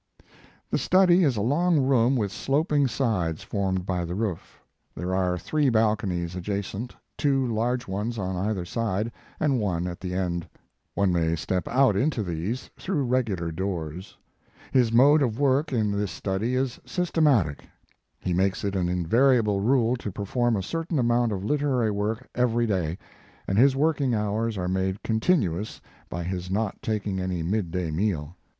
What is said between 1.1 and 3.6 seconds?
is a long room with sloping sides